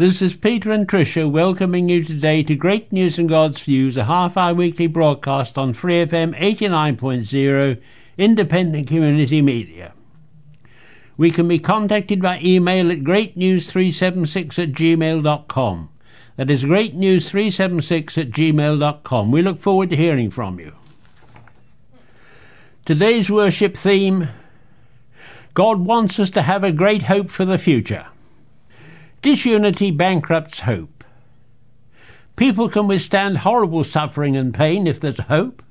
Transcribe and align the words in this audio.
This 0.00 0.22
is 0.22 0.32
Peter 0.32 0.72
and 0.72 0.88
Tricia 0.88 1.30
welcoming 1.30 1.90
you 1.90 2.02
today 2.02 2.42
to 2.44 2.54
Great 2.54 2.90
News 2.90 3.18
and 3.18 3.28
God's 3.28 3.60
Views, 3.60 3.98
a 3.98 4.04
half 4.04 4.38
hour 4.38 4.54
weekly 4.54 4.86
broadcast 4.86 5.58
on 5.58 5.74
Free 5.74 6.06
FM 6.06 6.34
89.0, 6.40 7.78
independent 8.16 8.88
community 8.88 9.42
media. 9.42 9.92
We 11.18 11.30
can 11.30 11.46
be 11.48 11.58
contacted 11.58 12.22
by 12.22 12.40
email 12.42 12.90
at 12.90 13.00
greatnews376 13.00 14.58
at 14.58 14.72
gmail.com. 14.72 15.90
That 16.36 16.50
is 16.50 16.64
greatnews376 16.64 18.16
at 18.16 18.30
gmail.com. 18.30 19.30
We 19.30 19.42
look 19.42 19.60
forward 19.60 19.90
to 19.90 19.96
hearing 19.96 20.30
from 20.30 20.58
you. 20.58 20.72
Today's 22.86 23.28
worship 23.28 23.76
theme 23.76 24.30
God 25.52 25.80
wants 25.80 26.18
us 26.18 26.30
to 26.30 26.40
have 26.40 26.64
a 26.64 26.72
great 26.72 27.02
hope 27.02 27.28
for 27.28 27.44
the 27.44 27.58
future. 27.58 28.06
Disunity 29.22 29.90
bankrupts 29.90 30.60
hope. 30.60 31.04
People 32.36 32.70
can 32.70 32.88
withstand 32.88 33.38
horrible 33.38 33.84
suffering 33.84 34.34
and 34.34 34.54
pain 34.54 34.86
if 34.86 34.98
there's 34.98 35.20
hope. 35.20 35.62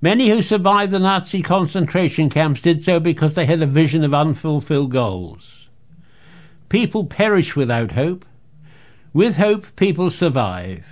Many 0.00 0.28
who 0.28 0.40
survived 0.40 0.92
the 0.92 1.00
Nazi 1.00 1.42
concentration 1.42 2.30
camps 2.30 2.62
did 2.62 2.84
so 2.84 3.00
because 3.00 3.34
they 3.34 3.46
had 3.46 3.60
a 3.60 3.66
vision 3.66 4.04
of 4.04 4.14
unfulfilled 4.14 4.92
goals. 4.92 5.68
People 6.68 7.04
perish 7.04 7.56
without 7.56 7.92
hope. 7.92 8.24
With 9.12 9.36
hope, 9.36 9.66
people 9.74 10.08
survive. 10.08 10.86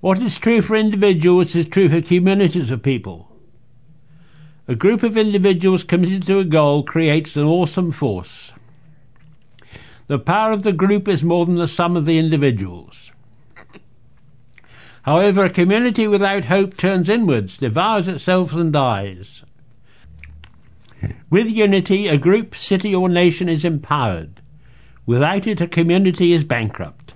What 0.00 0.20
is 0.20 0.36
true 0.36 0.60
for 0.60 0.76
individuals 0.76 1.56
is 1.56 1.66
true 1.66 1.88
for 1.88 2.02
communities 2.02 2.70
of 2.70 2.82
people. 2.82 3.34
A 4.68 4.76
group 4.76 5.02
of 5.02 5.16
individuals 5.16 5.84
committed 5.84 6.26
to 6.26 6.38
a 6.38 6.44
goal 6.44 6.82
creates 6.82 7.34
an 7.34 7.44
awesome 7.44 7.90
force. 7.90 8.52
The 10.08 10.18
power 10.18 10.52
of 10.52 10.62
the 10.62 10.72
group 10.72 11.06
is 11.06 11.22
more 11.22 11.44
than 11.44 11.56
the 11.56 11.68
sum 11.68 11.96
of 11.96 12.06
the 12.06 12.18
individuals. 12.18 13.12
However, 15.02 15.44
a 15.44 15.50
community 15.50 16.08
without 16.08 16.46
hope 16.46 16.76
turns 16.76 17.08
inwards, 17.08 17.58
devours 17.58 18.08
itself, 18.08 18.54
and 18.54 18.72
dies. 18.72 19.44
With 21.30 21.48
unity, 21.50 22.08
a 22.08 22.16
group, 22.16 22.56
city, 22.56 22.94
or 22.94 23.08
nation 23.08 23.48
is 23.48 23.64
empowered. 23.64 24.40
Without 25.04 25.46
it, 25.46 25.60
a 25.60 25.66
community 25.66 26.32
is 26.32 26.42
bankrupt. 26.42 27.12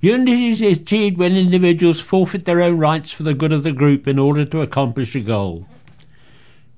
Unity 0.00 0.48
is 0.50 0.60
achieved 0.60 1.16
when 1.16 1.36
individuals 1.36 2.00
forfeit 2.00 2.44
their 2.44 2.62
own 2.62 2.76
rights 2.76 3.10
for 3.10 3.22
the 3.22 3.34
good 3.34 3.52
of 3.52 3.62
the 3.62 3.72
group 3.72 4.06
in 4.06 4.18
order 4.18 4.44
to 4.44 4.60
accomplish 4.60 5.14
a 5.14 5.20
goal. 5.20 5.66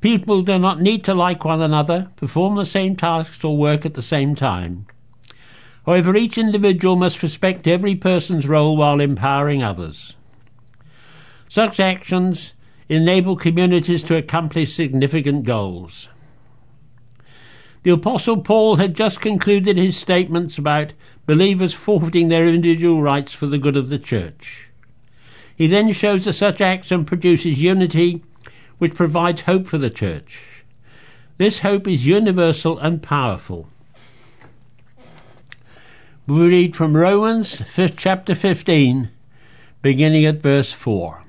People 0.01 0.43
do 0.43 0.59
not 0.59 0.81
need 0.81 1.03
to 1.05 1.15
like 1.15 1.45
one 1.45 1.61
another, 1.61 2.09
perform 2.17 2.57
the 2.57 2.65
same 2.65 2.95
tasks, 2.95 3.43
or 3.43 3.57
work 3.57 3.85
at 3.85 3.95
the 3.95 4.03
same 4.03 4.35
time. 4.35 4.87
However, 5.85 6.15
each 6.15 6.39
individual 6.39 6.95
must 6.97 7.23
respect 7.23 7.67
every 7.67 7.95
person's 7.95 8.47
role 8.47 8.77
while 8.77 9.01
empowering 9.01 9.63
others. 9.63 10.15
Such 11.49 11.81
actions 11.81 12.53
enable 12.89 13.37
communities 13.37 14.03
to 14.05 14.17
accomplish 14.17 14.75
significant 14.75 15.45
goals. 15.45 16.09
The 17.83 17.91
Apostle 17.91 18.43
Paul 18.43 18.77
had 18.77 18.95
just 18.95 19.21
concluded 19.21 19.77
his 19.77 19.97
statements 19.97 20.59
about 20.59 20.93
believers 21.27 21.75
forfeiting 21.75 22.29
their 22.29 22.47
individual 22.47 23.03
rights 23.03 23.33
for 23.33 23.47
the 23.47 23.59
good 23.59 23.77
of 23.77 23.89
the 23.89 23.99
church. 23.99 24.69
He 25.57 25.67
then 25.67 25.93
shows 25.93 26.25
that 26.25 26.35
such 26.35 26.61
action 26.61 27.05
produces 27.05 27.61
unity 27.61 28.23
which 28.79 28.95
provides 28.95 29.43
hope 29.43 29.67
for 29.67 29.79
the 29.79 29.91
church. 29.91 30.41
This 31.37 31.61
hope 31.61 31.87
is 31.87 32.07
universal 32.07 32.79
and 32.79 33.03
powerful. 33.03 33.69
We 36.27 36.47
read 36.47 36.77
from 36.77 36.97
Romans 36.97 37.63
chapter 37.97 38.35
15, 38.35 39.11
beginning 39.83 40.27
at 40.27 40.43
verse 40.43 40.73
4. 40.73 41.23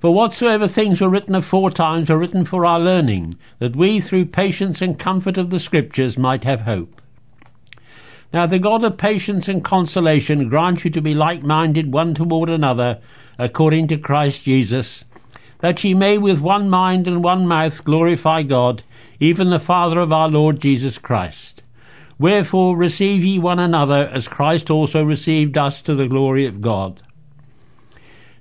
For 0.00 0.12
whatsoever 0.12 0.68
things 0.68 1.00
were 1.00 1.08
written 1.08 1.34
aforetimes 1.34 2.10
are 2.10 2.18
written 2.18 2.44
for 2.44 2.66
our 2.66 2.78
learning, 2.78 3.38
that 3.58 3.74
we 3.74 4.00
through 4.00 4.26
patience 4.26 4.82
and 4.82 4.98
comfort 4.98 5.38
of 5.38 5.48
the 5.48 5.58
Scriptures 5.58 6.18
might 6.18 6.44
have 6.44 6.62
hope. 6.62 7.00
Now 8.32 8.44
the 8.44 8.58
God 8.58 8.84
of 8.84 8.98
patience 8.98 9.48
and 9.48 9.64
consolation 9.64 10.48
grant 10.48 10.84
you 10.84 10.90
to 10.90 11.00
be 11.00 11.14
like 11.14 11.42
minded 11.42 11.92
one 11.92 12.14
toward 12.14 12.50
another, 12.50 13.00
according 13.38 13.88
to 13.88 13.96
Christ 13.96 14.42
Jesus 14.42 15.04
that 15.64 15.82
ye 15.82 15.94
may 15.94 16.18
with 16.18 16.42
one 16.42 16.68
mind 16.68 17.06
and 17.06 17.24
one 17.24 17.46
mouth 17.46 17.82
glorify 17.84 18.42
God, 18.42 18.82
even 19.18 19.48
the 19.48 19.58
Father 19.58 19.98
of 19.98 20.12
our 20.12 20.28
Lord 20.28 20.60
Jesus 20.60 20.98
Christ. 20.98 21.62
Wherefore 22.18 22.76
receive 22.76 23.24
ye 23.24 23.38
one 23.38 23.58
another, 23.58 24.10
as 24.12 24.28
Christ 24.28 24.70
also 24.70 25.02
received 25.02 25.56
us 25.56 25.80
to 25.80 25.94
the 25.94 26.06
glory 26.06 26.44
of 26.44 26.60
God. 26.60 27.02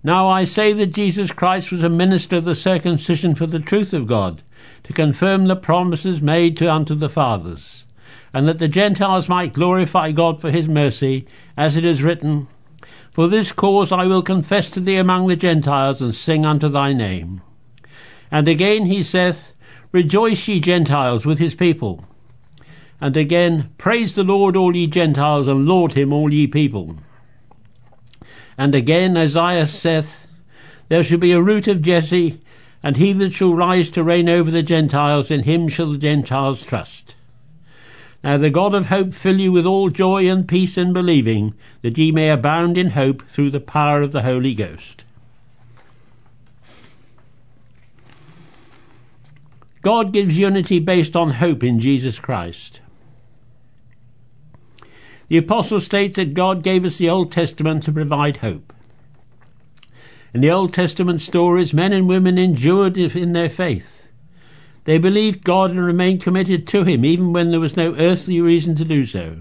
Now 0.03 0.27
I 0.27 0.43
say 0.43 0.73
that 0.73 0.87
Jesus 0.87 1.31
Christ 1.31 1.71
was 1.71 1.81
a 1.81 1.87
minister 1.87 2.35
of 2.35 2.43
the 2.43 2.55
circumcision 2.55 3.35
for 3.35 3.45
the 3.45 3.57
truth 3.57 3.93
of 3.93 4.05
God, 4.05 4.43
to 4.83 4.91
confirm 4.91 5.45
the 5.45 5.55
promises 5.55 6.21
made 6.21 6.57
to 6.57 6.69
unto 6.69 6.93
the 6.93 7.07
fathers, 7.07 7.85
and 8.33 8.49
that 8.49 8.59
the 8.59 8.67
Gentiles 8.67 9.29
might 9.29 9.53
glorify 9.53 10.11
God 10.11 10.41
for 10.41 10.51
his 10.51 10.67
mercy, 10.67 11.25
as 11.55 11.77
it 11.77 11.85
is 11.85 12.03
written, 12.03 12.49
for 13.11 13.27
this 13.27 13.51
cause 13.51 13.91
I 13.91 14.05
will 14.05 14.21
confess 14.21 14.69
to 14.71 14.79
thee 14.79 14.95
among 14.95 15.27
the 15.27 15.35
Gentiles, 15.35 16.01
and 16.01 16.13
sing 16.13 16.45
unto 16.45 16.67
thy 16.67 16.93
name. 16.93 17.41
And 18.31 18.47
again 18.47 18.87
he 18.87 19.03
saith, 19.03 19.53
Rejoice, 19.91 20.47
ye 20.47 20.59
Gentiles, 20.59 21.25
with 21.25 21.37
his 21.37 21.53
people. 21.53 22.03
And 22.99 23.15
again, 23.15 23.69
Praise 23.77 24.15
the 24.15 24.23
Lord, 24.23 24.55
all 24.55 24.75
ye 24.75 24.87
Gentiles, 24.87 25.47
and 25.47 25.67
laud 25.67 25.93
him, 25.93 26.11
all 26.11 26.33
ye 26.33 26.47
people. 26.47 26.95
And 28.57 28.73
again, 28.73 29.15
Isaiah 29.15 29.67
saith, 29.67 30.27
There 30.89 31.03
shall 31.03 31.19
be 31.19 31.31
a 31.31 31.41
root 31.41 31.67
of 31.67 31.81
Jesse, 31.81 32.41
and 32.81 32.97
he 32.97 33.13
that 33.13 33.33
shall 33.33 33.53
rise 33.53 33.89
to 33.91 34.03
reign 34.03 34.29
over 34.29 34.49
the 34.49 34.63
Gentiles, 34.63 35.29
in 35.29 35.43
him 35.43 35.67
shall 35.67 35.91
the 35.91 35.97
Gentiles 35.97 36.63
trust. 36.63 37.15
Now 38.23 38.37
the 38.37 38.49
God 38.49 38.73
of 38.73 38.85
hope 38.85 39.13
fill 39.13 39.39
you 39.39 39.51
with 39.51 39.65
all 39.65 39.89
joy 39.89 40.29
and 40.29 40.47
peace 40.47 40.77
in 40.77 40.93
believing, 40.93 41.53
that 41.81 41.97
ye 41.97 42.11
may 42.11 42.29
abound 42.29 42.77
in 42.77 42.91
hope 42.91 43.27
through 43.27 43.51
the 43.51 43.59
power 43.59 44.01
of 44.01 44.13
the 44.13 44.21
Holy 44.21 44.53
Ghost. 44.53 45.03
God 49.81 50.13
gives 50.13 50.37
unity 50.37 50.79
based 50.79 51.17
on 51.17 51.31
hope 51.31 51.61
in 51.61 51.81
Jesus 51.81 52.17
Christ. 52.17 52.79
The 55.27 55.37
Apostle 55.37 55.81
states 55.81 56.15
that 56.15 56.33
God 56.33 56.63
gave 56.63 56.85
us 56.85 56.97
the 56.97 57.09
Old 57.09 57.31
Testament 57.31 57.83
to 57.83 57.91
provide 57.91 58.37
hope. 58.37 58.71
In 60.33 60.39
the 60.39 60.51
Old 60.51 60.73
Testament 60.73 61.19
stories, 61.19 61.73
men 61.73 61.91
and 61.91 62.07
women 62.07 62.37
endured 62.37 62.97
in 62.97 63.33
their 63.33 63.49
faith. 63.49 64.02
They 64.85 64.97
believed 64.97 65.43
God 65.43 65.71
and 65.71 65.83
remained 65.83 66.21
committed 66.21 66.67
to 66.67 66.83
Him 66.83 67.05
even 67.05 67.31
when 67.31 67.51
there 67.51 67.59
was 67.59 67.77
no 67.77 67.95
earthly 67.95 68.41
reason 68.41 68.75
to 68.75 68.85
do 68.85 69.05
so. 69.05 69.37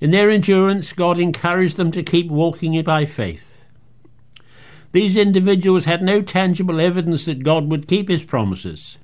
In 0.00 0.10
their 0.10 0.30
endurance, 0.30 0.92
God 0.94 1.18
encouraged 1.18 1.76
them 1.76 1.92
to 1.92 2.02
keep 2.02 2.30
walking 2.30 2.82
by 2.82 3.04
faith. 3.04 3.66
These 4.92 5.16
individuals 5.16 5.84
had 5.84 6.02
no 6.02 6.22
tangible 6.22 6.80
evidence 6.80 7.26
that 7.26 7.44
God 7.44 7.68
would 7.68 7.86
keep 7.86 8.08
His 8.08 8.24
promises. 8.24 8.96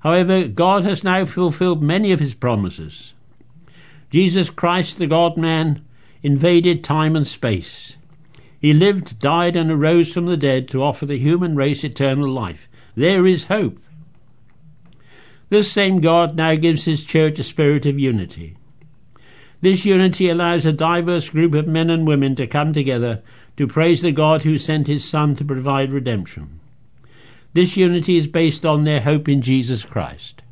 However, 0.00 0.48
God 0.48 0.84
has 0.84 1.04
now 1.04 1.26
fulfilled 1.26 1.82
many 1.82 2.10
of 2.10 2.20
His 2.20 2.34
promises. 2.34 3.12
Jesus 4.10 4.48
Christ, 4.48 4.96
the 4.98 5.06
God 5.06 5.36
man, 5.36 5.84
invaded 6.22 6.82
time 6.82 7.14
and 7.14 7.26
space. 7.26 7.96
He 8.58 8.72
lived, 8.72 9.18
died, 9.18 9.54
and 9.54 9.70
arose 9.70 10.12
from 10.12 10.26
the 10.26 10.36
dead 10.36 10.68
to 10.70 10.82
offer 10.82 11.04
the 11.04 11.18
human 11.18 11.54
race 11.54 11.84
eternal 11.84 12.28
life. 12.28 12.68
There 12.96 13.26
is 13.26 13.44
hope. 13.44 13.78
This 15.48 15.70
same 15.70 16.00
God 16.00 16.36
now 16.36 16.54
gives 16.56 16.84
his 16.84 17.04
church 17.04 17.38
a 17.38 17.42
spirit 17.42 17.86
of 17.86 17.98
unity. 17.98 18.56
This 19.60 19.84
unity 19.84 20.28
allows 20.28 20.66
a 20.66 20.72
diverse 20.72 21.30
group 21.30 21.54
of 21.54 21.66
men 21.66 21.90
and 21.90 22.06
women 22.06 22.34
to 22.36 22.46
come 22.46 22.72
together 22.72 23.22
to 23.56 23.66
praise 23.66 24.02
the 24.02 24.12
God 24.12 24.42
who 24.42 24.56
sent 24.56 24.86
his 24.86 25.04
Son 25.04 25.34
to 25.34 25.44
provide 25.44 25.90
redemption. 25.90 26.60
This 27.54 27.76
unity 27.76 28.16
is 28.16 28.26
based 28.26 28.64
on 28.64 28.82
their 28.82 29.00
hope 29.00 29.28
in 29.28 29.42
Jesus 29.42 29.84
Christ. 29.84 30.42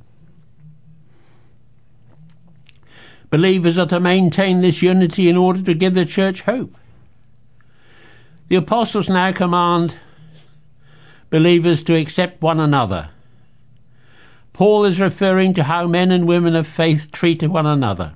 Believers 3.30 3.78
are 3.78 3.86
to 3.86 4.00
maintain 4.00 4.60
this 4.60 4.82
unity 4.82 5.28
in 5.28 5.36
order 5.36 5.62
to 5.62 5.74
give 5.74 5.94
the 5.94 6.04
church 6.04 6.42
hope. 6.42 6.74
The 8.48 8.56
apostles 8.56 9.08
now 9.08 9.32
command 9.32 9.96
believers 11.30 11.82
to 11.84 11.96
accept 11.96 12.40
one 12.40 12.60
another. 12.60 13.10
Paul 14.56 14.86
is 14.86 14.98
referring 14.98 15.52
to 15.52 15.64
how 15.64 15.86
men 15.86 16.10
and 16.10 16.26
women 16.26 16.56
of 16.56 16.66
faith 16.66 17.12
treat 17.12 17.42
one 17.42 17.66
another. 17.66 18.14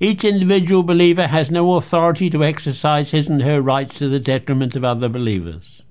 Each 0.00 0.24
individual 0.24 0.82
believer 0.82 1.28
has 1.28 1.52
no 1.52 1.76
authority 1.76 2.28
to 2.30 2.42
exercise 2.42 3.12
his 3.12 3.28
and 3.28 3.40
her 3.42 3.62
rights 3.62 3.98
to 3.98 4.08
the 4.08 4.18
detriment 4.18 4.74
of 4.74 4.82
other 4.82 5.08
believers. 5.08 5.82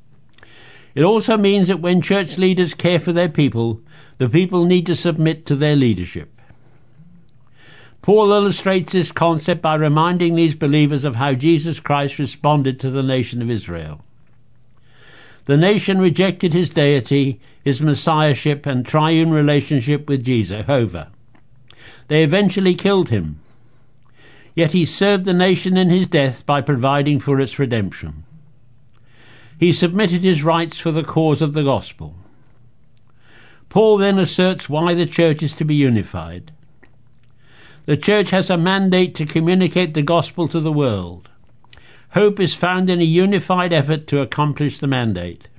It 0.93 1.03
also 1.03 1.37
means 1.37 1.69
that 1.69 1.79
when 1.79 2.01
church 2.01 2.37
leaders 2.37 2.73
care 2.73 2.99
for 2.99 3.13
their 3.13 3.29
people, 3.29 3.79
the 4.17 4.27
people 4.27 4.65
need 4.65 4.85
to 4.87 4.95
submit 4.95 5.45
to 5.45 5.55
their 5.55 5.77
leadership. 5.77 6.29
Paul 8.01 8.33
illustrates 8.33 8.91
this 8.91 9.13
concept 9.13 9.61
by 9.61 9.75
reminding 9.75 10.35
these 10.35 10.53
believers 10.53 11.05
of 11.05 11.15
how 11.15 11.33
Jesus 11.33 11.79
Christ 11.79 12.19
responded 12.19 12.77
to 12.81 12.89
the 12.89 13.03
nation 13.03 13.41
of 13.41 13.49
Israel. 13.49 14.03
The 15.45 15.55
nation 15.57 15.99
rejected 15.99 16.53
his 16.53 16.69
deity, 16.69 17.39
his 17.69 17.79
messiahship, 17.79 18.65
and 18.65 18.83
triune 18.83 19.29
relationship 19.29 20.09
with 20.09 20.25
Jehovah. 20.25 21.11
They 22.07 22.23
eventually 22.23 22.73
killed 22.73 23.09
him. 23.09 23.39
Yet 24.55 24.71
he 24.71 24.85
served 24.85 25.25
the 25.25 25.33
nation 25.33 25.77
in 25.77 25.89
his 25.89 26.07
death 26.07 26.43
by 26.47 26.61
providing 26.61 27.19
for 27.19 27.39
its 27.39 27.59
redemption. 27.59 28.23
He 29.59 29.71
submitted 29.71 30.21
his 30.21 30.43
rights 30.43 30.79
for 30.79 30.91
the 30.91 31.03
cause 31.03 31.43
of 31.43 31.53
the 31.53 31.61
gospel. 31.61 32.15
Paul 33.69 33.97
then 33.97 34.17
asserts 34.17 34.67
why 34.67 34.95
the 34.95 35.05
church 35.05 35.43
is 35.43 35.53
to 35.57 35.63
be 35.63 35.75
unified. 35.75 36.51
The 37.85 37.97
church 37.97 38.31
has 38.31 38.49
a 38.49 38.57
mandate 38.57 39.13
to 39.15 39.27
communicate 39.27 39.93
the 39.93 40.01
gospel 40.01 40.47
to 40.47 40.59
the 40.59 40.71
world. 40.71 41.29
Hope 42.13 42.39
is 42.39 42.55
found 42.55 42.89
in 42.89 42.99
a 42.99 43.05
unified 43.23 43.71
effort 43.71 44.07
to 44.07 44.21
accomplish 44.21 44.79
the 44.79 44.87
mandate. 44.87 45.49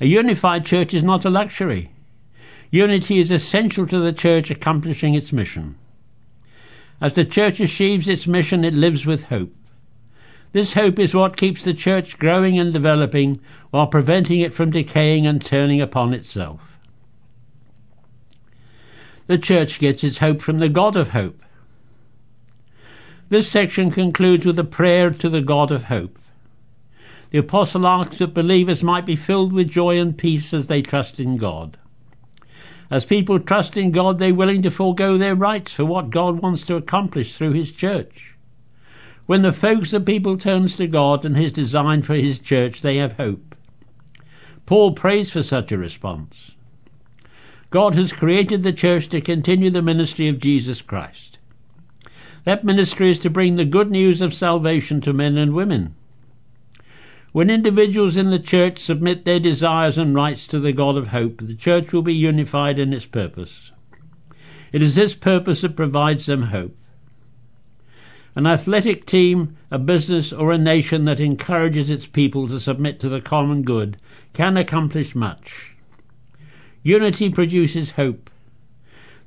A 0.00 0.06
unified 0.06 0.64
church 0.64 0.94
is 0.94 1.02
not 1.02 1.24
a 1.24 1.30
luxury. 1.30 1.90
Unity 2.70 3.18
is 3.18 3.30
essential 3.30 3.86
to 3.86 3.98
the 3.98 4.12
church 4.12 4.50
accomplishing 4.50 5.14
its 5.14 5.32
mission. 5.32 5.76
As 7.00 7.14
the 7.14 7.24
church 7.24 7.60
achieves 7.60 8.08
its 8.08 8.26
mission, 8.26 8.64
it 8.64 8.74
lives 8.74 9.06
with 9.06 9.24
hope. 9.24 9.54
This 10.52 10.74
hope 10.74 10.98
is 10.98 11.14
what 11.14 11.36
keeps 11.36 11.64
the 11.64 11.74
church 11.74 12.18
growing 12.18 12.58
and 12.58 12.72
developing 12.72 13.40
while 13.70 13.86
preventing 13.86 14.40
it 14.40 14.54
from 14.54 14.70
decaying 14.70 15.26
and 15.26 15.44
turning 15.44 15.80
upon 15.80 16.14
itself 16.14 16.78
the 19.28 19.38
church 19.38 19.78
gets 19.78 20.02
its 20.02 20.18
hope 20.18 20.40
from 20.40 20.58
the 20.58 20.70
God 20.70 20.96
of 20.96 21.10
hope. 21.10 21.42
This 23.28 23.48
section 23.48 23.90
concludes 23.90 24.46
with 24.46 24.58
a 24.58 24.64
prayer 24.64 25.10
to 25.10 25.28
the 25.28 25.42
God 25.42 25.70
of 25.70 25.84
hope. 25.84 26.18
The 27.30 27.38
apostle 27.38 27.86
asks 27.86 28.18
that 28.18 28.32
believers 28.32 28.82
might 28.82 29.04
be 29.04 29.16
filled 29.16 29.52
with 29.52 29.68
joy 29.68 29.98
and 29.98 30.16
peace 30.16 30.54
as 30.54 30.66
they 30.66 30.80
trust 30.80 31.20
in 31.20 31.36
God. 31.36 31.76
As 32.90 33.04
people 33.04 33.38
trust 33.38 33.76
in 33.76 33.90
God, 33.90 34.18
they're 34.18 34.34
willing 34.34 34.62
to 34.62 34.70
forego 34.70 35.18
their 35.18 35.34
rights 35.34 35.72
for 35.72 35.84
what 35.84 36.08
God 36.10 36.40
wants 36.40 36.64
to 36.64 36.76
accomplish 36.76 37.36
through 37.36 37.52
His 37.52 37.72
church. 37.72 38.34
When 39.26 39.42
the 39.42 39.52
focus 39.52 39.92
of 39.92 40.06
people 40.06 40.38
turns 40.38 40.74
to 40.76 40.86
God 40.86 41.26
and 41.26 41.36
His 41.36 41.52
design 41.52 42.00
for 42.00 42.14
His 42.14 42.38
church, 42.38 42.80
they 42.80 42.96
have 42.96 43.14
hope. 43.14 43.54
Paul 44.64 44.92
prays 44.92 45.30
for 45.30 45.42
such 45.42 45.70
a 45.70 45.76
response. 45.76 46.52
God 47.70 47.94
has 47.94 48.12
created 48.12 48.62
the 48.62 48.72
church 48.72 49.08
to 49.08 49.20
continue 49.20 49.68
the 49.68 49.82
ministry 49.82 50.28
of 50.28 50.38
Jesus 50.38 50.80
Christ. 50.80 51.38
That 52.44 52.64
ministry 52.64 53.10
is 53.10 53.18
to 53.20 53.28
bring 53.28 53.56
the 53.56 53.66
good 53.66 53.90
news 53.90 54.22
of 54.22 54.32
salvation 54.32 55.02
to 55.02 55.12
men 55.12 55.36
and 55.36 55.52
women. 55.52 55.94
When 57.32 57.50
individuals 57.50 58.16
in 58.16 58.30
the 58.30 58.38
church 58.38 58.78
submit 58.78 59.24
their 59.24 59.38
desires 59.38 59.98
and 59.98 60.14
rights 60.14 60.46
to 60.46 60.58
the 60.58 60.72
God 60.72 60.96
of 60.96 61.08
hope, 61.08 61.42
the 61.42 61.54
church 61.54 61.92
will 61.92 62.02
be 62.02 62.14
unified 62.14 62.78
in 62.78 62.92
its 62.92 63.04
purpose. 63.04 63.70
It 64.72 64.82
is 64.82 64.94
this 64.94 65.14
purpose 65.14 65.60
that 65.60 65.76
provides 65.76 66.26
them 66.26 66.44
hope. 66.44 66.76
An 68.34 68.46
athletic 68.46 69.04
team, 69.04 69.56
a 69.70 69.78
business, 69.78 70.32
or 70.32 70.52
a 70.52 70.58
nation 70.58 71.04
that 71.04 71.20
encourages 71.20 71.90
its 71.90 72.06
people 72.06 72.48
to 72.48 72.60
submit 72.60 73.00
to 73.00 73.08
the 73.08 73.20
common 73.20 73.62
good 73.62 73.98
can 74.32 74.56
accomplish 74.56 75.14
much. 75.14 75.74
Unity 76.82 77.28
produces 77.28 77.92
hope. 77.92 78.30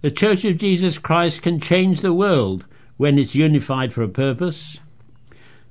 The 0.01 0.12
Church 0.12 0.45
of 0.45 0.57
Jesus 0.57 0.98
Christ 0.98 1.42
can 1.42 1.59
change 1.59 2.01
the 2.01 2.13
world 2.13 2.65
when 2.98 3.19
it's 3.19 3.36
unified 3.36 3.94
for 3.94 4.01
a 4.01 4.09
purpose. 4.09 4.80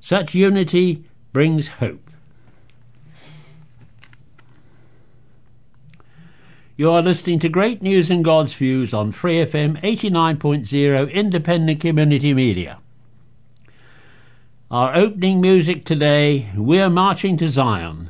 Such 0.00 0.34
unity 0.34 1.04
brings 1.32 1.68
hope. 1.68 2.09
You 6.80 6.92
are 6.92 7.02
listening 7.02 7.40
to 7.40 7.50
Great 7.50 7.82
News 7.82 8.10
and 8.10 8.24
God's 8.24 8.54
Views 8.54 8.94
on 8.94 9.12
Free 9.12 9.44
FM 9.44 9.82
89.0 9.82 11.12
Independent 11.12 11.78
Community 11.78 12.32
Media. 12.32 12.78
Our 14.70 14.96
opening 14.96 15.42
music 15.42 15.84
today, 15.84 16.48
We're 16.56 16.88
Marching 16.88 17.36
to 17.36 17.50
Zion. 17.50 18.08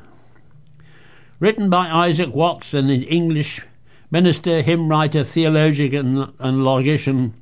Written 1.40 1.68
by 1.68 1.88
Isaac 1.88 2.32
Watts, 2.32 2.72
an 2.72 2.90
English 2.90 3.60
minister, 4.08 4.62
hymn 4.62 4.88
writer, 4.88 5.24
theologian, 5.24 6.32
and 6.38 6.64
logician. 6.64 7.34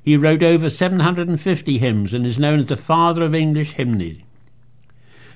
He 0.00 0.16
wrote 0.16 0.44
over 0.44 0.70
750 0.70 1.78
hymns 1.78 2.14
and 2.14 2.24
is 2.24 2.38
known 2.38 2.60
as 2.60 2.66
the 2.66 2.76
father 2.76 3.24
of 3.24 3.34
English 3.34 3.72
hymnody. 3.72 4.24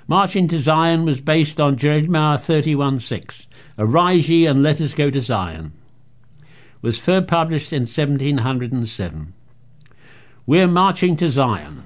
Marching 0.06 0.46
to 0.46 0.58
Zion 0.58 1.04
was 1.04 1.20
based 1.20 1.60
on 1.60 1.76
Jeremiah 1.76 2.36
31:6. 2.36 3.48
Arise 3.78 4.28
ye 4.28 4.46
and 4.46 4.62
let 4.62 4.80
us 4.80 4.94
go 4.94 5.10
to 5.10 5.20
Zion. 5.20 5.72
Was 6.82 6.98
first 6.98 7.26
published 7.26 7.72
in 7.72 7.82
1707. 7.82 9.32
We're 10.46 10.68
marching 10.68 11.16
to 11.16 11.28
Zion. 11.28 11.82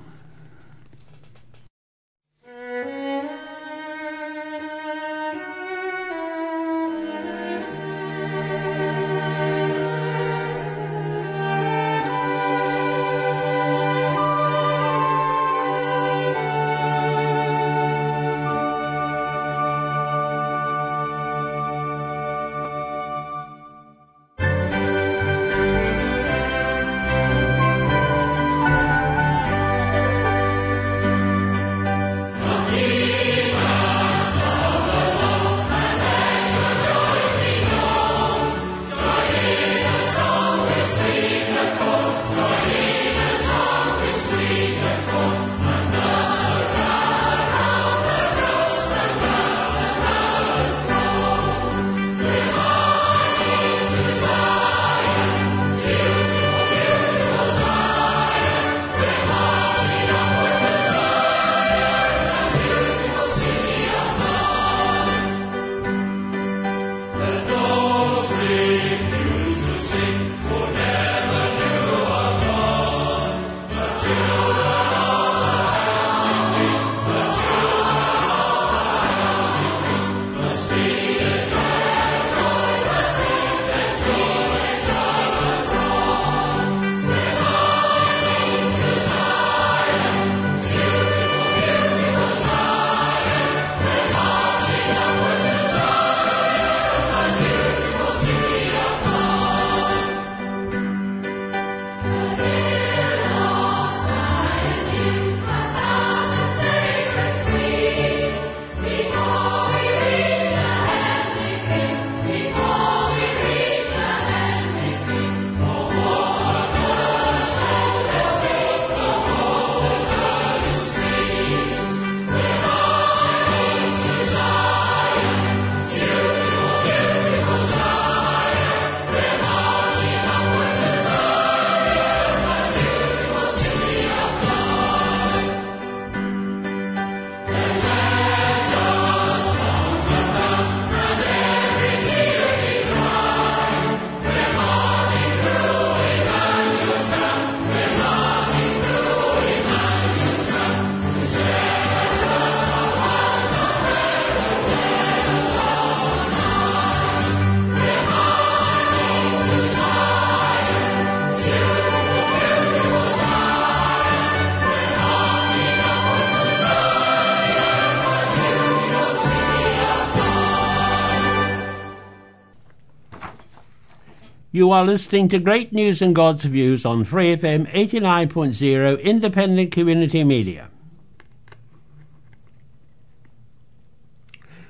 You 174.58 174.72
are 174.72 174.84
listening 174.84 175.29
to 175.29 175.38
Great 175.38 175.72
News 175.72 176.03
and 176.03 176.17
God's 176.17 176.43
Views 176.43 176.84
on 176.84 177.05
Free 177.05 177.36
FM 177.36 177.70
89.0 177.72 179.00
Independent 179.00 179.70
Community 179.70 180.24
Media. 180.24 180.69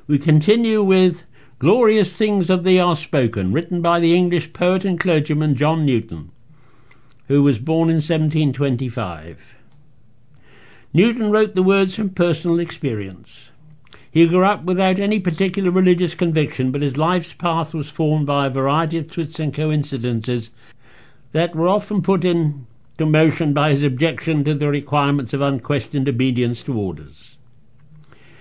We 0.07 0.19
continue 0.19 0.83
with 0.83 1.25
Glorious 1.59 2.15
Things 2.15 2.51
of 2.51 2.65
Thee 2.65 2.79
Are 2.79 2.95
Spoken, 2.95 3.51
written 3.51 3.81
by 3.81 3.99
the 3.99 4.15
English 4.15 4.53
poet 4.53 4.85
and 4.85 5.01
clergyman 5.01 5.57
John 5.57 5.87
Newton, 5.87 6.33
who 7.29 7.43
was 7.43 7.59
born 7.59 7.89
in 7.89 7.97
1725. 7.97 9.39
Newton 10.93 11.31
wrote 11.31 11.55
the 11.55 11.63
words 11.63 11.95
from 11.95 12.11
personal 12.11 12.61
experience. 12.61 13.49
He 14.11 14.27
grew 14.27 14.45
up 14.45 14.65
without 14.65 14.99
any 14.99 15.21
particular 15.21 15.71
religious 15.71 16.15
conviction, 16.15 16.71
but 16.71 16.83
his 16.83 16.97
life's 16.97 17.35
path 17.35 17.75
was 17.75 17.91
formed 17.91 18.27
by 18.27 18.47
a 18.47 18.51
variety 18.51 18.99
of 18.99 19.11
twists 19.11 19.39
and 19.39 19.53
coincidences 19.53 20.51
that 21.33 21.55
were 21.55 21.69
often 21.69 22.01
put 22.01 22.25
into 22.25 22.65
motion 23.01 23.53
by 23.53 23.71
his 23.71 23.83
objection 23.83 24.45
to 24.45 24.55
the 24.55 24.69
requirements 24.69 25.35
of 25.35 25.43
unquestioned 25.43 26.09
obedience 26.09 26.63
to 26.63 26.79
orders. 26.79 27.37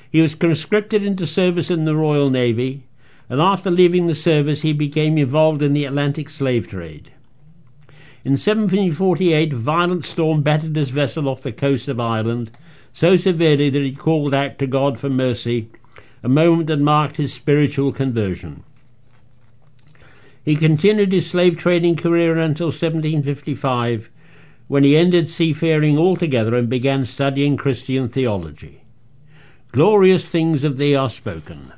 He 0.09 0.21
was 0.21 0.35
conscripted 0.35 1.03
into 1.03 1.25
service 1.25 1.69
in 1.69 1.83
the 1.83 1.95
Royal 1.95 2.29
Navy, 2.29 2.83
and 3.29 3.41
after 3.41 3.69
leaving 3.69 4.07
the 4.07 4.15
service 4.15 4.61
he 4.61 4.71
became 4.71 5.17
involved 5.17 5.61
in 5.61 5.73
the 5.73 5.83
Atlantic 5.83 6.29
slave 6.29 6.67
trade. 6.67 7.11
In 8.23 8.33
1748, 8.33 9.51
a 9.51 9.55
violent 9.55 10.05
storm 10.05 10.43
battered 10.43 10.77
his 10.77 10.89
vessel 10.89 11.27
off 11.27 11.43
the 11.43 11.51
coast 11.51 11.89
of 11.89 11.99
Ireland 11.99 12.51
so 12.97 13.15
severely 13.15 13.69
that 13.69 13.83
he 13.83 13.93
called 13.93 14.33
out 14.33 14.57
to 14.57 14.65
God 14.65 14.97
for 14.97 15.07
mercy, 15.07 15.69
a 16.23 16.27
moment 16.27 16.65
that 16.65 16.79
marked 16.79 17.17
his 17.17 17.31
spiritual 17.31 17.91
conversion. 17.91 18.63
He 20.43 20.55
continued 20.55 21.11
his 21.11 21.29
slave 21.29 21.59
trading 21.59 21.95
career 21.95 22.39
until 22.39 22.69
1755, 22.69 24.09
when 24.67 24.83
he 24.83 24.97
ended 24.97 25.29
seafaring 25.29 25.95
altogether 25.95 26.55
and 26.55 26.67
began 26.67 27.05
studying 27.05 27.55
Christian 27.55 28.09
theology. 28.09 28.81
Glorious 29.71 30.27
things 30.27 30.63
of 30.63 30.77
thee 30.77 30.95
are 30.95 31.07
spoken. 31.07 31.73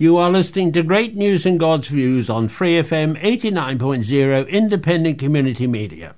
You 0.00 0.16
are 0.18 0.30
listening 0.30 0.70
to 0.74 0.84
Great 0.84 1.16
News 1.16 1.44
and 1.44 1.58
God's 1.58 1.88
Views 1.88 2.30
on 2.30 2.46
Free 2.46 2.80
FM 2.80 3.20
89.0 3.20 4.48
Independent 4.48 5.18
Community 5.18 5.66
Media. 5.66 6.14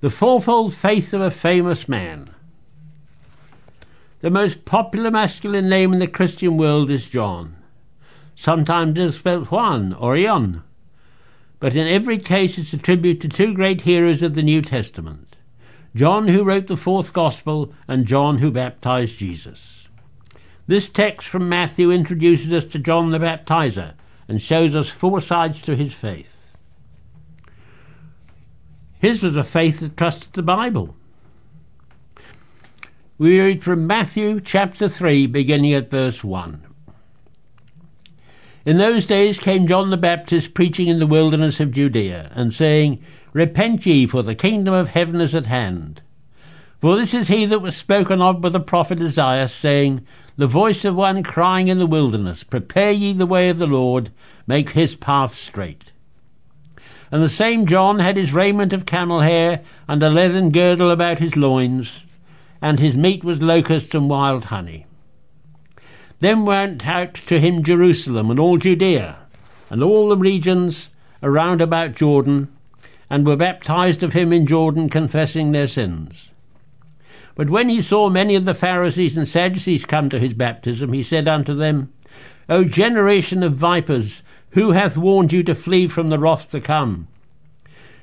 The 0.00 0.10
Fourfold 0.10 0.74
Faith 0.74 1.14
of 1.14 1.20
a 1.20 1.30
Famous 1.30 1.88
Man. 1.88 2.26
The 4.20 4.30
most 4.30 4.64
popular 4.64 5.12
masculine 5.12 5.68
name 5.68 5.92
in 5.92 6.00
the 6.00 6.08
Christian 6.08 6.56
world 6.56 6.90
is 6.90 7.08
John. 7.08 7.54
Sometimes 8.34 8.98
it's 8.98 9.18
spelled 9.18 9.52
Juan 9.52 9.92
or 9.92 10.16
Ion, 10.16 10.64
but 11.60 11.76
in 11.76 11.86
every 11.86 12.18
case 12.18 12.58
it's 12.58 12.72
a 12.72 12.78
tribute 12.78 13.20
to 13.20 13.28
two 13.28 13.54
great 13.54 13.82
heroes 13.82 14.24
of 14.24 14.34
the 14.34 14.42
New 14.42 14.60
Testament 14.60 15.36
John, 15.94 16.26
who 16.26 16.42
wrote 16.42 16.66
the 16.66 16.76
fourth 16.76 17.12
Gospel, 17.12 17.72
and 17.86 18.06
John, 18.06 18.38
who 18.38 18.50
baptized 18.50 19.20
Jesus. 19.20 19.77
This 20.68 20.90
text 20.90 21.26
from 21.28 21.48
Matthew 21.48 21.90
introduces 21.90 22.52
us 22.52 22.66
to 22.66 22.78
John 22.78 23.10
the 23.10 23.18
Baptizer 23.18 23.94
and 24.28 24.40
shows 24.40 24.76
us 24.76 24.90
four 24.90 25.18
sides 25.18 25.62
to 25.62 25.74
his 25.74 25.94
faith. 25.94 26.46
His 29.00 29.22
was 29.22 29.34
a 29.34 29.44
faith 29.44 29.80
that 29.80 29.96
trusted 29.96 30.34
the 30.34 30.42
Bible. 30.42 30.94
We 33.16 33.40
read 33.40 33.64
from 33.64 33.86
Matthew 33.86 34.42
chapter 34.42 34.90
3, 34.90 35.26
beginning 35.28 35.72
at 35.72 35.90
verse 35.90 36.22
1. 36.22 36.62
In 38.66 38.76
those 38.76 39.06
days 39.06 39.38
came 39.38 39.66
John 39.66 39.88
the 39.88 39.96
Baptist 39.96 40.52
preaching 40.52 40.88
in 40.88 40.98
the 40.98 41.06
wilderness 41.06 41.60
of 41.60 41.72
Judea, 41.72 42.30
and 42.34 42.52
saying, 42.52 43.02
Repent 43.32 43.86
ye, 43.86 44.06
for 44.06 44.22
the 44.22 44.34
kingdom 44.34 44.74
of 44.74 44.90
heaven 44.90 45.22
is 45.22 45.34
at 45.34 45.46
hand. 45.46 46.02
For 46.80 46.96
this 46.96 47.12
is 47.12 47.28
he 47.28 47.44
that 47.46 47.60
was 47.60 47.76
spoken 47.76 48.22
of 48.22 48.40
by 48.40 48.50
the 48.50 48.60
prophet 48.60 49.00
Isaiah, 49.00 49.48
saying, 49.48 50.06
the 50.38 50.46
voice 50.46 50.84
of 50.84 50.94
one 50.94 51.24
crying 51.24 51.66
in 51.66 51.78
the 51.78 51.86
wilderness, 51.86 52.44
Prepare 52.44 52.92
ye 52.92 53.12
the 53.12 53.26
way 53.26 53.48
of 53.48 53.58
the 53.58 53.66
Lord, 53.66 54.10
make 54.46 54.70
his 54.70 54.94
path 54.94 55.34
straight. 55.34 55.90
And 57.10 57.20
the 57.20 57.28
same 57.28 57.66
John 57.66 57.98
had 57.98 58.16
his 58.16 58.32
raiment 58.32 58.72
of 58.72 58.86
camel 58.86 59.22
hair, 59.22 59.62
and 59.88 60.00
a 60.00 60.08
leathern 60.08 60.50
girdle 60.50 60.92
about 60.92 61.18
his 61.18 61.36
loins, 61.36 62.04
and 62.62 62.78
his 62.78 62.96
meat 62.96 63.24
was 63.24 63.42
locusts 63.42 63.96
and 63.96 64.08
wild 64.08 64.44
honey. 64.44 64.86
Then 66.20 66.44
went 66.44 66.86
out 66.86 67.14
to 67.14 67.40
him 67.40 67.64
Jerusalem 67.64 68.30
and 68.30 68.38
all 68.38 68.56
Judea, 68.56 69.16
and 69.70 69.82
all 69.82 70.08
the 70.08 70.16
regions 70.16 70.90
around 71.20 71.60
about 71.60 71.96
Jordan, 71.96 72.46
and 73.10 73.26
were 73.26 73.34
baptized 73.34 74.04
of 74.04 74.12
him 74.12 74.32
in 74.32 74.46
Jordan, 74.46 74.88
confessing 74.88 75.50
their 75.50 75.66
sins. 75.66 76.30
But 77.38 77.50
when 77.50 77.68
he 77.68 77.80
saw 77.82 78.10
many 78.10 78.34
of 78.34 78.46
the 78.46 78.52
Pharisees 78.52 79.16
and 79.16 79.28
Sadducees 79.28 79.84
come 79.84 80.08
to 80.08 80.18
his 80.18 80.34
baptism, 80.34 80.92
he 80.92 81.04
said 81.04 81.28
unto 81.28 81.54
them, 81.54 81.92
O 82.48 82.64
generation 82.64 83.44
of 83.44 83.52
vipers, 83.52 84.22
who 84.50 84.72
hath 84.72 84.96
warned 84.96 85.32
you 85.32 85.44
to 85.44 85.54
flee 85.54 85.86
from 85.86 86.08
the 86.08 86.18
wrath 86.18 86.50
to 86.50 86.60
come? 86.60 87.06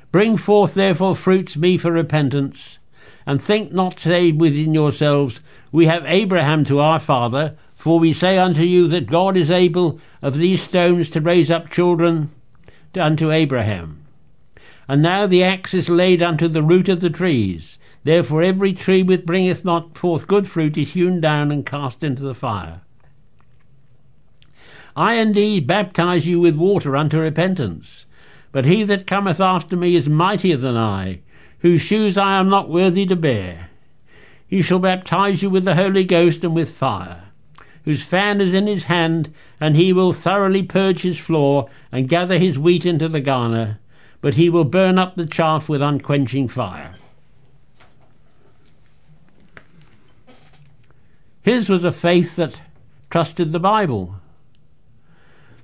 Bring 0.10 0.38
forth 0.38 0.74
therefore 0.74 1.18
fruits 1.18 1.58
me 1.58 1.78
for 1.78 1.92
repentance, 1.92 2.80
and 3.26 3.42
think 3.42 3.74
not 3.74 4.00
say 4.00 4.32
within 4.32 4.74
yourselves, 4.74 5.42
We 5.70 5.88
have 5.88 6.06
Abraham 6.06 6.64
to 6.64 6.80
our 6.80 7.02
father, 7.02 7.58
for 7.76 8.00
we 8.00 8.14
say 8.14 8.38
unto 8.38 8.64
you 8.64 8.88
that 8.88 9.08
God 9.08 9.36
is 9.36 9.52
able 9.52 10.00
of 10.22 10.38
these 10.38 10.62
stones 10.62 11.10
to 11.10 11.20
raise 11.20 11.52
up 11.52 11.70
children 11.70 12.32
unto 12.98 13.34
Abraham. 13.34 14.06
And 14.88 15.02
now 15.02 15.28
the 15.28 15.44
axe 15.44 15.74
is 15.74 15.90
laid 15.90 16.22
unto 16.22 16.48
the 16.48 16.64
root 16.64 16.88
of 16.88 17.02
the 17.02 17.10
trees. 17.10 17.78
Therefore 18.06 18.44
every 18.44 18.72
tree 18.72 19.02
which 19.02 19.26
bringeth 19.26 19.66
not 19.66 19.98
forth 19.98 20.28
good 20.28 20.48
fruit 20.48 20.78
is 20.78 20.94
hewn 20.94 21.20
down 21.20 21.52
and 21.52 21.66
cast 21.66 22.04
into 22.04 22.22
the 22.22 22.36
fire. 22.36 22.82
I 24.96 25.16
indeed 25.16 25.66
baptize 25.66 26.28
you 26.28 26.40
with 26.40 26.56
water 26.56 26.96
unto 26.96 27.18
repentance, 27.18 28.06
but 28.52 28.66
he 28.66 28.84
that 28.84 29.08
cometh 29.08 29.42
after 29.42 29.76
me 29.76 29.96
is 29.96 30.08
mightier 30.08 30.56
than 30.56 30.78
I, 30.78 31.22
whose 31.60 31.82
shoes 31.82 32.16
I 32.16 32.38
am 32.38 32.48
not 32.48 32.70
worthy 32.70 33.08
to 33.08 33.16
bear. 33.16 33.72
He 34.48 34.62
shall 34.62 34.78
baptize 34.78 35.42
you 35.42 35.50
with 35.50 35.66
the 35.66 35.74
Holy 35.74 36.04
Ghost 36.04 36.44
and 36.44 36.54
with 36.54 36.70
fire, 36.70 37.24
whose 37.86 38.06
fan 38.06 38.40
is 38.40 38.54
in 38.54 38.68
his 38.68 38.84
hand, 38.84 39.34
and 39.60 39.76
he 39.76 39.92
will 39.92 40.12
thoroughly 40.12 40.62
purge 40.62 41.02
his 41.02 41.18
floor 41.18 41.68
and 41.92 42.08
gather 42.08 42.38
his 42.38 42.60
wheat 42.60 42.86
into 42.86 43.08
the 43.08 43.20
garner, 43.20 43.80
but 44.22 44.36
he 44.36 44.48
will 44.48 44.64
burn 44.64 45.00
up 45.00 45.16
the 45.16 45.26
chaff 45.26 45.68
with 45.68 45.82
unquenching 45.82 46.48
fire. 46.48 46.92
His 51.46 51.70
was 51.70 51.84
a 51.84 51.92
faith 51.92 52.38
that 52.38 52.60
trusted 53.12 53.52
the 53.52 53.60
Bible. 53.60 54.16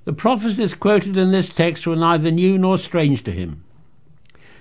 The 0.06 0.14
prophecies 0.14 0.76
quoted 0.76 1.18
in 1.18 1.32
this 1.32 1.50
text 1.50 1.88
were 1.88 1.96
neither 1.96 2.30
new 2.30 2.60
nor 2.60 2.78
strange 2.78 3.24
to 3.24 3.32
him. 3.32 3.64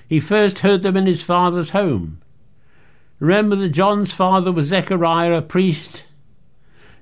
He 0.08 0.18
first 0.18 0.60
heard 0.60 0.80
them 0.80 0.96
in 0.96 1.04
his 1.04 1.20
father's 1.22 1.70
home. 1.70 2.22
Remember 3.18 3.54
that 3.56 3.68
John's 3.68 4.14
father 4.14 4.50
was 4.50 4.68
Zechariah, 4.68 5.34
a 5.34 5.42
priest. 5.42 6.06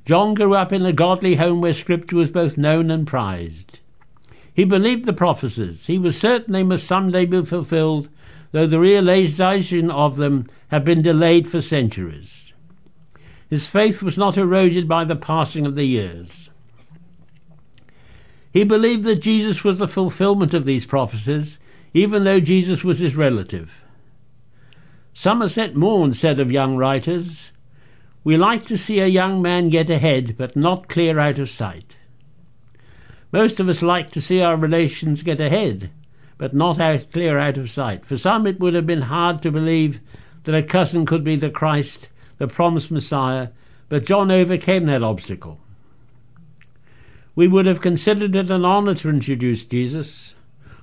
John 0.05 0.35
grew 0.35 0.53
up 0.53 0.73
in 0.73 0.85
a 0.85 0.93
godly 0.93 1.37
home 1.37 1.61
where 1.61 1.73
Scripture 1.73 2.17
was 2.17 2.33
both 2.33 2.59
known 2.59 2.91
and 2.91 3.07
prized. 3.07 3.79
He 4.53 4.65
believed 4.65 5.05
the 5.05 5.13
prophecies. 5.13 5.87
He 5.87 5.97
was 5.97 6.19
certain 6.19 6.55
they 6.55 6.65
must 6.65 6.89
someday 6.89 7.25
be 7.25 7.45
fulfilled, 7.45 8.09
though 8.51 8.67
the 8.67 8.81
realization 8.81 9.93
of 9.93 10.17
them 10.17 10.49
had 10.73 10.85
been 10.85 11.03
delayed 11.03 11.47
for 11.47 11.61
centuries. 11.61 12.48
His 13.49 13.67
faith 13.67 14.03
was 14.03 14.19
not 14.19 14.37
eroded 14.37 14.87
by 14.87 15.05
the 15.05 15.17
passing 15.17 15.65
of 15.65 15.75
the 15.75 15.85
years. 15.85 16.51
He 18.53 18.65
believed 18.65 19.05
that 19.05 19.23
Jesus 19.23 19.65
was 19.65 19.79
the 19.79 19.89
fulfillment 19.89 20.53
of 20.53 20.65
these 20.65 20.87
prophecies, 20.87 21.59
even 21.95 22.25
though 22.25 22.41
Jesus 22.41 22.85
was 22.85 22.99
his 22.99 23.17
relative. 23.17 23.85
Somerset 25.15 25.75
Maugham 25.75 26.13
said 26.13 26.39
of 26.39 26.53
young 26.53 26.77
writers, 26.77 27.51
We 28.23 28.37
like 28.37 28.67
to 28.67 28.79
see 28.79 29.01
a 29.01 29.07
young 29.07 29.41
man 29.41 29.69
get 29.69 29.91
ahead, 29.91 30.37
but 30.37 30.55
not 30.55 30.89
clear 30.89 31.19
out 31.19 31.39
of 31.39 31.49
sight. 31.49 31.97
Most 33.33 33.61
of 33.61 33.69
us 33.69 33.83
like 33.83 34.11
to 34.13 34.21
see 34.21 34.41
our 34.41 34.57
relations 34.57 35.23
get 35.23 35.41
ahead, 35.41 35.91
but 36.39 36.55
not 36.55 36.81
out, 36.81 37.11
clear 37.13 37.39
out 37.39 37.59
of 37.59 37.71
sight. 37.71 38.05
For 38.05 38.17
some, 38.17 38.47
it 38.47 38.61
would 38.61 38.75
have 38.75 38.87
been 38.87 39.03
hard 39.03 39.43
to 39.43 39.51
believe 39.51 40.01
that 40.45 40.55
a 40.55 40.63
cousin 40.63 41.05
could 41.05 41.25
be 41.25 41.37
the 41.37 41.51
Christ 41.51 42.09
the 42.39 42.49
promised 42.49 42.91
Messiah, 42.91 43.49
but 43.89 44.07
John 44.07 44.31
overcame 44.31 44.87
that 44.87 45.03
obstacle. 45.03 45.59
We 47.35 47.47
would 47.47 47.67
have 47.67 47.81
considered 47.81 48.35
it 48.35 48.51
an 48.51 48.65
honor 48.65 48.95
to 48.97 49.09
introduce 49.09 49.65
Jesus. 49.65 50.35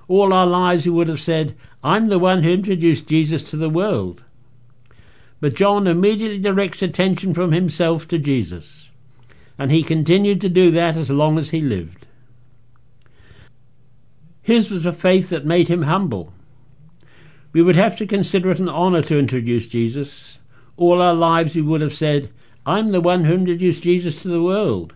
All 0.07 0.33
our 0.33 0.45
lives 0.45 0.85
we 0.85 0.91
would 0.91 1.09
have 1.09 1.19
said, 1.19 1.55
I'm 1.83 2.07
the 2.07 2.19
one 2.19 2.43
who 2.43 2.51
introduced 2.51 3.07
Jesus 3.07 3.49
to 3.49 3.57
the 3.57 3.69
world. 3.69 4.23
But 5.41 5.55
John 5.55 5.85
immediately 5.85 6.39
directs 6.39 6.81
attention 6.81 7.33
from 7.33 7.51
himself 7.51 8.07
to 8.07 8.17
Jesus, 8.17 8.89
and 9.57 9.71
he 9.71 9.83
continued 9.83 10.41
to 10.41 10.49
do 10.49 10.71
that 10.71 10.95
as 10.95 11.09
long 11.09 11.37
as 11.37 11.49
he 11.49 11.61
lived. 11.61 12.07
His 14.41 14.71
was 14.71 14.85
a 14.85 14.93
faith 14.93 15.29
that 15.29 15.45
made 15.45 15.67
him 15.67 15.83
humble. 15.83 16.31
We 17.51 17.61
would 17.61 17.75
have 17.75 17.97
to 17.97 18.07
consider 18.07 18.51
it 18.51 18.59
an 18.59 18.69
honor 18.69 19.01
to 19.03 19.19
introduce 19.19 19.67
Jesus, 19.67 20.34
all 20.77 21.01
our 21.01 21.13
lives 21.13 21.55
we 21.55 21.61
would 21.61 21.81
have 21.81 21.95
said, 21.95 22.29
I'm 22.65 22.89
the 22.89 23.01
one 23.01 23.25
who 23.25 23.33
introduced 23.33 23.83
Jesus 23.83 24.21
to 24.21 24.27
the 24.27 24.41
world. 24.41 24.93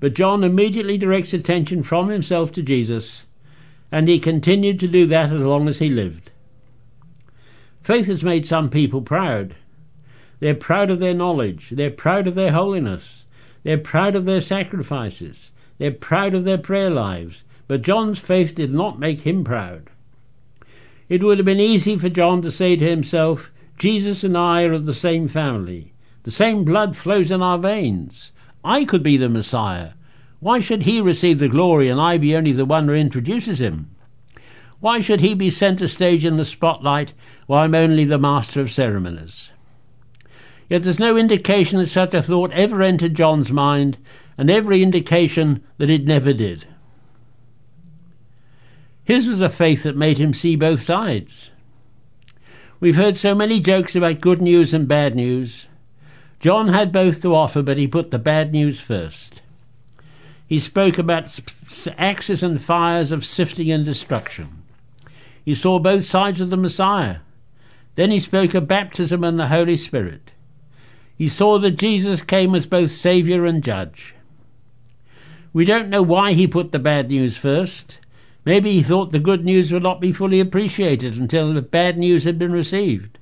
But 0.00 0.14
John 0.14 0.44
immediately 0.44 0.98
directs 0.98 1.32
attention 1.32 1.82
from 1.82 2.08
himself 2.08 2.52
to 2.52 2.62
Jesus, 2.62 3.22
and 3.90 4.08
he 4.08 4.18
continued 4.18 4.80
to 4.80 4.88
do 4.88 5.06
that 5.06 5.32
as 5.32 5.40
long 5.40 5.68
as 5.68 5.78
he 5.78 5.88
lived. 5.88 6.30
Faith 7.82 8.06
has 8.06 8.24
made 8.24 8.46
some 8.46 8.70
people 8.70 9.02
proud. 9.02 9.56
They're 10.40 10.54
proud 10.54 10.90
of 10.90 11.00
their 11.00 11.14
knowledge, 11.14 11.70
they're 11.70 11.90
proud 11.90 12.26
of 12.26 12.34
their 12.34 12.52
holiness, 12.52 13.24
they're 13.62 13.78
proud 13.78 14.14
of 14.14 14.24
their 14.24 14.40
sacrifices, 14.40 15.50
they're 15.78 15.90
proud 15.90 16.34
of 16.34 16.44
their 16.44 16.58
prayer 16.58 16.90
lives. 16.90 17.42
But 17.66 17.82
John's 17.82 18.18
faith 18.18 18.54
did 18.54 18.72
not 18.72 18.98
make 18.98 19.20
him 19.20 19.42
proud. 19.42 19.88
It 21.08 21.22
would 21.22 21.38
have 21.38 21.46
been 21.46 21.60
easy 21.60 21.96
for 21.96 22.08
John 22.08 22.42
to 22.42 22.50
say 22.50 22.76
to 22.76 22.88
himself, 22.88 23.50
Jesus 23.78 24.24
and 24.24 24.36
I 24.36 24.64
are 24.64 24.72
of 24.72 24.86
the 24.86 24.94
same 24.94 25.28
family. 25.28 25.92
The 26.22 26.30
same 26.30 26.64
blood 26.64 26.96
flows 26.96 27.30
in 27.30 27.42
our 27.42 27.58
veins. 27.58 28.32
I 28.64 28.84
could 28.84 29.02
be 29.02 29.16
the 29.16 29.28
Messiah. 29.28 29.90
Why 30.40 30.60
should 30.60 30.82
he 30.82 31.00
receive 31.00 31.38
the 31.38 31.48
glory 31.48 31.88
and 31.88 32.00
I 32.00 32.18
be 32.18 32.36
only 32.36 32.52
the 32.52 32.64
one 32.64 32.88
who 32.88 32.94
introduces 32.94 33.60
him? 33.60 33.90
Why 34.80 35.00
should 35.00 35.20
he 35.20 35.34
be 35.34 35.50
centre 35.50 35.88
stage 35.88 36.24
in 36.24 36.36
the 36.36 36.44
spotlight 36.44 37.14
while 37.46 37.64
I'm 37.64 37.74
only 37.74 38.04
the 38.04 38.18
master 38.18 38.60
of 38.60 38.70
ceremonies? 38.70 39.50
Yet 40.68 40.82
there's 40.82 40.98
no 40.98 41.16
indication 41.16 41.78
that 41.78 41.88
such 41.88 42.14
a 42.14 42.22
thought 42.22 42.52
ever 42.52 42.82
entered 42.82 43.14
John's 43.14 43.50
mind, 43.50 43.98
and 44.36 44.50
every 44.50 44.82
indication 44.82 45.62
that 45.78 45.90
it 45.90 46.04
never 46.04 46.32
did. 46.32 46.66
His 49.04 49.26
was 49.26 49.40
a 49.40 49.48
faith 49.48 49.82
that 49.82 49.96
made 49.96 50.18
him 50.18 50.34
see 50.34 50.56
both 50.56 50.82
sides. 50.82 51.50
We've 52.84 52.96
heard 52.96 53.16
so 53.16 53.34
many 53.34 53.60
jokes 53.60 53.96
about 53.96 54.20
good 54.20 54.42
news 54.42 54.74
and 54.74 54.86
bad 54.86 55.16
news. 55.16 55.64
John 56.38 56.68
had 56.68 56.92
both 56.92 57.22
to 57.22 57.34
offer, 57.34 57.62
but 57.62 57.78
he 57.78 57.86
put 57.86 58.10
the 58.10 58.18
bad 58.18 58.52
news 58.52 58.78
first. 58.78 59.40
he 60.46 60.60
spoke 60.60 60.98
about 60.98 61.40
axes 61.96 62.42
and 62.42 62.60
fires 62.60 63.10
of 63.10 63.24
sifting 63.24 63.72
and 63.72 63.86
destruction. 63.86 64.64
He 65.46 65.54
saw 65.54 65.78
both 65.78 66.04
sides 66.04 66.42
of 66.42 66.50
the 66.50 66.58
Messiah. 66.58 67.20
Then 67.94 68.10
he 68.10 68.20
spoke 68.20 68.52
of 68.52 68.68
baptism 68.68 69.24
and 69.24 69.40
the 69.40 69.48
Holy 69.48 69.78
Spirit. 69.78 70.32
He 71.16 71.30
saw 71.30 71.58
that 71.60 71.78
Jesus 71.78 72.20
came 72.20 72.54
as 72.54 72.66
both 72.66 72.90
Saviour 72.90 73.46
and 73.46 73.64
Judge. 73.64 74.14
We 75.54 75.64
don't 75.64 75.88
know 75.88 76.02
why 76.02 76.34
he 76.34 76.46
put 76.46 76.70
the 76.70 76.78
bad 76.78 77.08
news 77.08 77.38
first. 77.38 77.98
Maybe 78.44 78.72
he 78.72 78.82
thought 78.82 79.10
the 79.10 79.18
good 79.18 79.44
news 79.44 79.72
would 79.72 79.82
not 79.82 80.00
be 80.00 80.12
fully 80.12 80.38
appreciated 80.38 81.16
until 81.16 81.52
the 81.54 81.62
bad 81.62 81.96
news 81.96 82.24
had 82.24 82.38
been 82.38 82.52
received. 82.52 83.18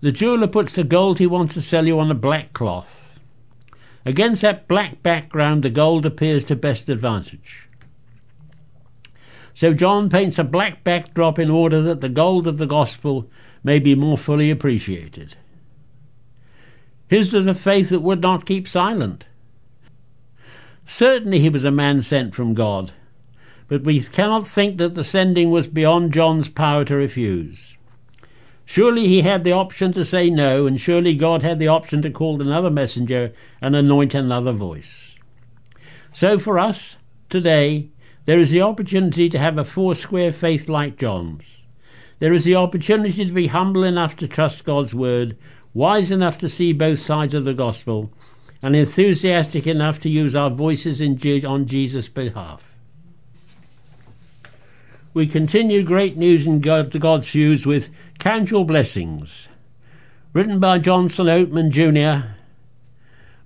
The 0.00 0.12
jeweller 0.12 0.46
puts 0.46 0.74
the 0.74 0.84
gold 0.84 1.18
he 1.18 1.26
wants 1.26 1.54
to 1.54 1.62
sell 1.62 1.86
you 1.86 1.98
on 1.98 2.10
a 2.10 2.14
black 2.14 2.52
cloth. 2.52 3.18
Against 4.04 4.42
that 4.42 4.68
black 4.68 5.02
background, 5.02 5.64
the 5.64 5.70
gold 5.70 6.06
appears 6.06 6.44
to 6.44 6.54
best 6.54 6.88
advantage. 6.88 7.66
So 9.54 9.72
John 9.72 10.08
paints 10.10 10.38
a 10.38 10.44
black 10.44 10.84
backdrop 10.84 11.38
in 11.38 11.50
order 11.50 11.82
that 11.82 12.02
the 12.02 12.08
gold 12.08 12.46
of 12.46 12.58
the 12.58 12.66
gospel 12.66 13.28
may 13.64 13.80
be 13.80 13.94
more 13.96 14.18
fully 14.18 14.50
appreciated. 14.50 15.34
His 17.08 17.32
was 17.32 17.46
a 17.46 17.54
faith 17.54 17.88
that 17.88 18.02
would 18.02 18.20
not 18.20 18.46
keep 18.46 18.68
silent. 18.68 19.24
Certainly 20.84 21.40
he 21.40 21.48
was 21.48 21.64
a 21.64 21.70
man 21.70 22.02
sent 22.02 22.34
from 22.34 22.54
God, 22.54 22.92
but 23.68 23.82
we 23.82 24.00
cannot 24.00 24.46
think 24.46 24.78
that 24.78 24.94
the 24.94 25.04
sending 25.04 25.50
was 25.50 25.66
beyond 25.66 26.12
John's 26.12 26.48
power 26.48 26.84
to 26.84 26.94
refuse. 26.94 27.76
Surely 28.64 29.06
he 29.06 29.22
had 29.22 29.44
the 29.44 29.52
option 29.52 29.92
to 29.92 30.04
say 30.04 30.28
no, 30.28 30.66
and 30.66 30.80
surely 30.80 31.14
God 31.14 31.42
had 31.42 31.58
the 31.58 31.68
option 31.68 32.02
to 32.02 32.10
call 32.10 32.40
another 32.40 32.70
messenger 32.70 33.32
and 33.60 33.76
anoint 33.76 34.14
another 34.14 34.52
voice. 34.52 35.14
So 36.12 36.38
for 36.38 36.58
us, 36.58 36.96
today, 37.28 37.90
there 38.24 38.40
is 38.40 38.50
the 38.50 38.62
opportunity 38.62 39.28
to 39.28 39.38
have 39.38 39.56
a 39.56 39.64
foursquare 39.64 40.32
faith 40.32 40.68
like 40.68 40.98
John's. 40.98 41.62
There 42.18 42.32
is 42.32 42.44
the 42.44 42.56
opportunity 42.56 43.24
to 43.24 43.32
be 43.32 43.48
humble 43.48 43.84
enough 43.84 44.16
to 44.16 44.26
trust 44.26 44.64
God's 44.64 44.94
word, 44.94 45.36
wise 45.74 46.10
enough 46.10 46.38
to 46.38 46.48
see 46.48 46.72
both 46.72 46.98
sides 46.98 47.34
of 47.34 47.44
the 47.44 47.54
gospel, 47.54 48.10
and 48.62 48.74
enthusiastic 48.74 49.66
enough 49.66 50.00
to 50.00 50.08
use 50.08 50.34
our 50.34 50.50
voices 50.50 51.00
on 51.00 51.66
Jesus' 51.66 52.08
behalf. 52.08 52.75
We 55.16 55.26
continue 55.26 55.82
great 55.82 56.18
news 56.18 56.46
in 56.46 56.60
God, 56.60 56.90
God's 57.00 57.30
views 57.30 57.64
with 57.64 57.88
Count 58.18 58.50
Your 58.50 58.66
Blessings, 58.66 59.48
written 60.34 60.60
by 60.60 60.78
Johnson 60.78 61.24
Oatman 61.24 61.70
Jr., 61.70 62.34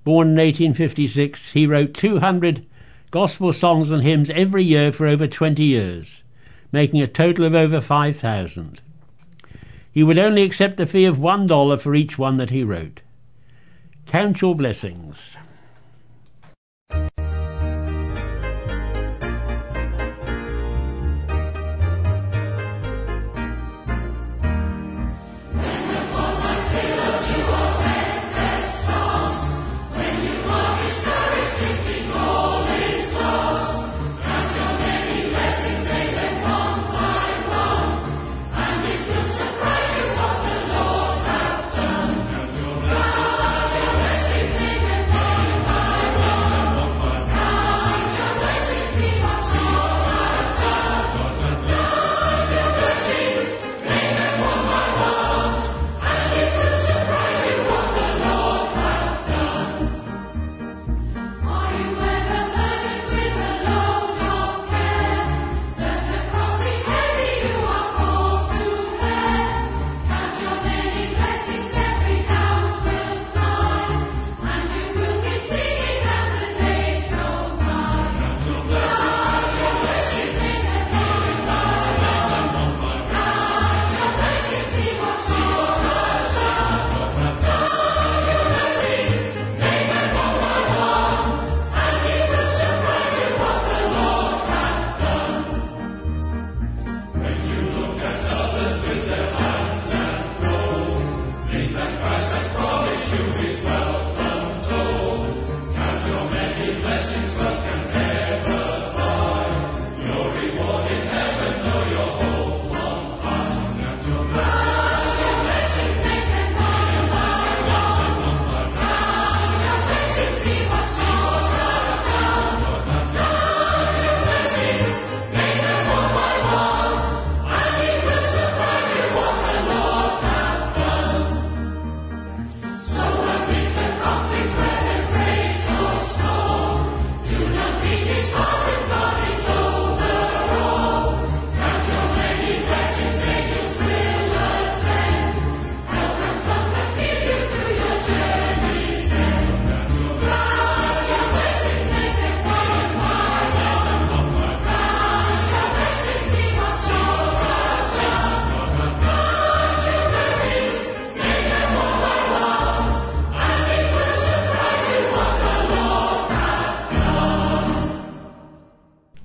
born 0.03 0.31
in 0.31 0.35
1856. 0.35 1.53
He 1.53 1.69
wrote 1.69 1.95
200 1.95 2.67
gospel 3.13 3.53
songs 3.53 3.93
and 3.93 4.03
hymns 4.03 4.31
every 4.31 4.65
year 4.65 4.91
for 4.91 5.07
over 5.07 5.29
20 5.29 5.63
years, 5.63 6.25
making 6.73 7.03
a 7.03 7.07
total 7.07 7.45
of 7.45 7.55
over 7.55 7.81
5,000. 7.81 8.81
He 9.93 10.03
would 10.03 10.19
only 10.19 10.43
accept 10.43 10.81
a 10.81 10.87
fee 10.87 11.05
of 11.05 11.19
$1 11.19 11.81
for 11.81 11.95
each 11.95 12.19
one 12.19 12.37
that 12.39 12.51
he 12.51 12.65
wrote. 12.65 13.01
Count 14.07 14.41
your 14.41 14.57
blessings. 14.57 15.37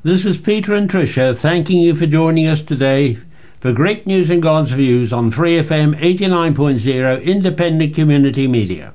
This 0.06 0.24
is 0.24 0.38
Peter 0.38 0.76
and 0.76 0.88
Tricia 0.88 1.36
thanking 1.36 1.80
you 1.80 1.96
for 1.96 2.06
joining 2.06 2.46
us 2.46 2.62
today 2.62 3.18
for 3.60 3.74
great 3.74 4.06
news 4.06 4.30
and 4.30 4.40
God's 4.40 4.70
views 4.70 5.12
on 5.12 5.32
Free 5.32 5.58
FM 5.58 6.00
89.0 6.00 7.24
Independent 7.24 7.96
Community 7.96 8.48
Media. 8.48 8.94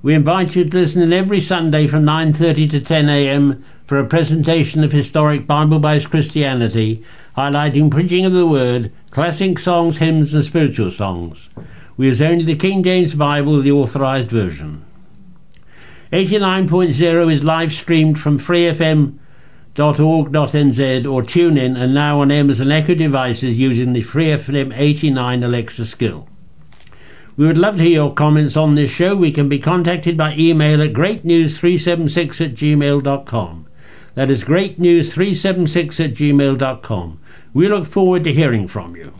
We 0.00 0.14
invite 0.14 0.56
you 0.56 0.64
to 0.64 0.78
listen 0.78 1.02
in 1.02 1.12
every 1.12 1.42
Sunday 1.42 1.86
from 1.86 2.06
9:30 2.06 2.70
to 2.70 2.80
10 2.80 3.10
a.m. 3.10 3.62
for 3.86 3.98
a 3.98 4.06
presentation 4.06 4.82
of 4.82 4.92
historic 4.92 5.46
Bible-based 5.46 6.08
Christianity, 6.08 7.04
highlighting 7.36 7.90
preaching 7.90 8.24
of 8.24 8.32
the 8.32 8.46
Word, 8.46 8.90
classic 9.10 9.58
songs, 9.58 9.98
hymns, 9.98 10.32
and 10.32 10.42
spiritual 10.42 10.90
songs. 10.90 11.50
We 11.98 12.06
use 12.06 12.22
only 12.22 12.46
the 12.46 12.56
King 12.56 12.82
James 12.82 13.14
Bible, 13.14 13.60
the 13.60 13.72
authorized 13.72 14.30
version. 14.30 14.86
89.0 16.14 17.30
is 17.30 17.44
live 17.44 17.74
streamed 17.74 18.18
from 18.18 18.38
Free 18.38 18.64
FM 18.64 19.18
.org.nz 19.74 21.12
or 21.12 21.22
tune 21.22 21.56
in 21.56 21.76
and 21.76 21.94
now 21.94 22.20
on 22.20 22.30
Amazon 22.30 22.72
Echo 22.72 22.94
devices 22.94 23.58
using 23.58 23.92
the 23.92 24.00
Free 24.00 24.26
FM 24.26 24.76
89 24.76 25.42
Alexa 25.42 25.86
skill. 25.86 26.28
We 27.36 27.46
would 27.46 27.58
love 27.58 27.78
to 27.78 27.82
hear 27.82 27.92
your 27.92 28.14
comments 28.14 28.56
on 28.56 28.74
this 28.74 28.90
show. 28.90 29.16
We 29.16 29.32
can 29.32 29.48
be 29.48 29.58
contacted 29.58 30.16
by 30.16 30.34
email 30.34 30.82
at 30.82 30.92
greatnews376 30.92 32.44
at 32.44 32.54
gmail.com. 32.54 33.66
That 34.14 34.30
is 34.30 34.44
greatnews376 34.44 36.04
at 36.04 36.14
gmail.com. 36.14 37.20
We 37.54 37.68
look 37.68 37.86
forward 37.86 38.24
to 38.24 38.32
hearing 38.32 38.68
from 38.68 38.96
you. 38.96 39.19